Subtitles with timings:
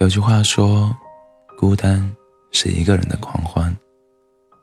[0.00, 0.90] 有句话说，
[1.58, 2.10] 孤单
[2.52, 3.76] 是一个人的狂欢，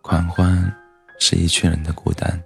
[0.02, 0.76] 狂欢
[1.20, 2.44] 是一群人的孤单。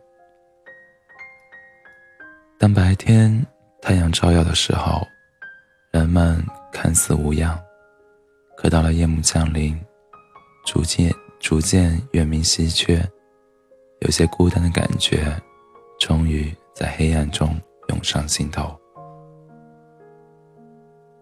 [2.60, 3.48] 当白天
[3.82, 5.08] 太阳照耀的时候，
[5.92, 7.58] 人们看似无恙，
[8.58, 9.80] 可到了夜幕降临，
[10.66, 13.02] 逐渐逐渐月明稀缺，
[14.02, 15.34] 有些孤单的感觉，
[15.98, 18.78] 终于在黑暗中涌上心头。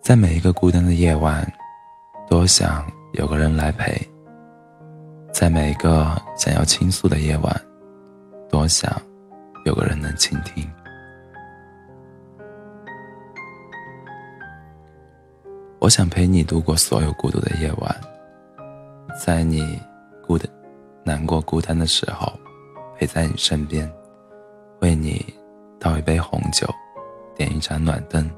[0.02, 1.46] 在每一个孤单的夜晚，
[2.30, 3.92] 多想有个人来陪；
[5.34, 7.62] 在每个想要倾诉的夜晚，
[8.48, 9.02] 多想
[9.66, 10.70] 有个人能倾听。
[15.80, 17.96] 我想陪你度过所有孤独的夜晚，
[19.20, 19.82] 在你
[20.28, 20.48] 孤单、
[21.04, 22.32] 难过、孤单的时候，
[22.96, 23.92] 陪在你身边，
[24.82, 25.26] 为你
[25.80, 26.68] 倒一杯红酒，
[27.36, 28.30] 点一盏暖灯，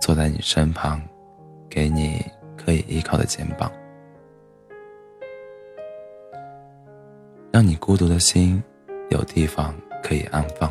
[0.00, 1.02] 坐在你身旁，
[1.68, 2.24] 给你
[2.64, 3.70] 可以依靠的肩膀，
[7.52, 8.62] 让你孤独的心
[9.10, 10.70] 有地方可以安放。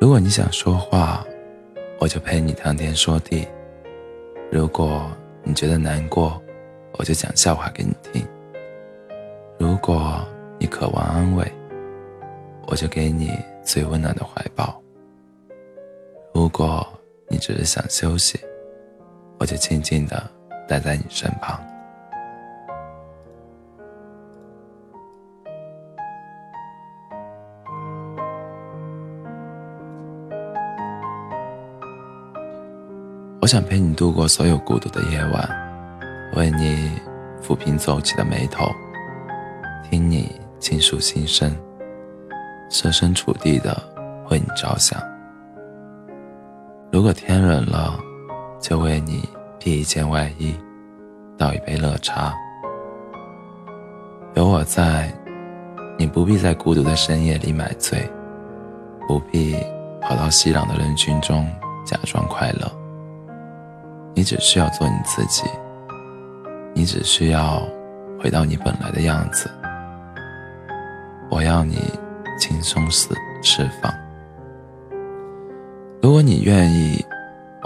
[0.00, 1.24] 如果你想说话。
[1.98, 3.48] 我就陪你谈天说地。
[4.52, 5.10] 如果
[5.42, 6.38] 你觉得难过，
[6.98, 8.22] 我就讲笑话给你听。
[9.58, 10.22] 如果
[10.58, 11.52] 你渴望安慰，
[12.66, 13.32] 我就给你
[13.64, 14.78] 最温暖的怀抱。
[16.34, 16.86] 如果
[17.28, 18.38] 你只是想休息，
[19.38, 20.22] 我就静静的
[20.68, 21.60] 待在你身旁。
[33.40, 35.48] 我想陪你度过所有孤独的夜晚，
[36.34, 36.90] 为你
[37.40, 38.66] 抚平皱起的眉头，
[39.88, 41.54] 听你倾诉心声，
[42.68, 43.72] 设身处地的
[44.30, 45.00] 为你着想。
[46.90, 47.96] 如果天冷了，
[48.68, 49.22] 就为你
[49.60, 50.52] 披一件外衣，
[51.38, 52.34] 倒一杯热茶。
[54.34, 55.08] 有我在，
[55.96, 58.10] 你不必在孤独的深夜里买醉，
[59.06, 59.56] 不必
[60.00, 61.48] 跑到熙攘的人群中
[61.84, 62.68] 假装快乐。
[64.16, 65.44] 你只需要做你自己，
[66.74, 67.62] 你只需要
[68.20, 69.48] 回到你本来的样子。
[71.30, 71.78] 我要你
[72.36, 73.10] 轻松释
[73.44, 73.94] 释放。
[76.02, 77.06] 如果你愿意，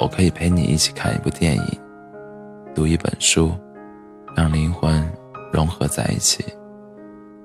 [0.00, 1.80] 我可以陪你一起看一部电影，
[2.74, 3.52] 读一本书，
[4.34, 5.06] 让灵魂
[5.52, 6.42] 融合在一起，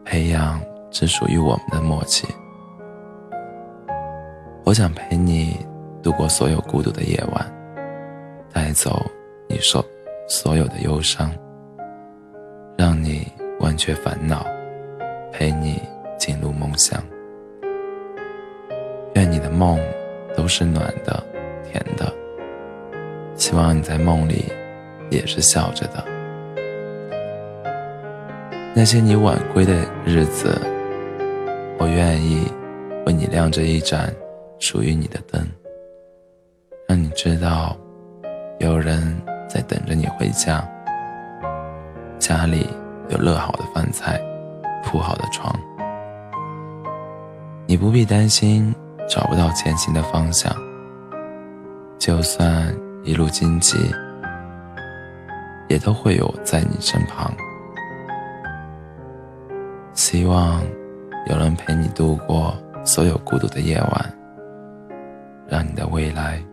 [0.06, 2.26] 培养只属于我们的默契。
[4.64, 5.58] 我想陪你
[6.02, 7.52] 度过所有孤独的夜晚。
[8.54, 9.06] 带走
[9.50, 9.84] 你所
[10.30, 11.30] 所有的忧伤，
[12.78, 13.28] 让你
[13.60, 14.46] 忘却烦恼，
[15.30, 15.82] 陪你
[16.18, 17.04] 进入梦乡。
[19.16, 19.78] 愿你的梦
[20.38, 21.22] 都是暖的、
[21.66, 22.25] 甜的。
[23.56, 24.52] 希望你在梦里
[25.10, 26.04] 也是笑着的。
[28.76, 29.74] 那些你晚归的
[30.06, 30.60] 日子，
[31.80, 32.52] 我愿意
[33.06, 34.14] 为你亮着一盏
[34.60, 35.42] 属于你的灯，
[36.86, 37.78] 让你知道。
[38.60, 39.16] 有人
[39.48, 40.62] 在等着你回家，
[42.20, 42.68] 家里
[43.08, 44.20] 有热好的饭菜，
[44.84, 45.58] 铺好的床，
[47.66, 48.76] 你不必担心
[49.08, 50.54] 找不到前行的方向。
[51.98, 53.78] 就算一路荆棘，
[55.70, 57.32] 也都会有在你身旁。
[59.94, 60.60] 希望
[61.30, 64.14] 有人陪你度过所有孤独的夜晚，
[65.48, 66.44] 让你的未来。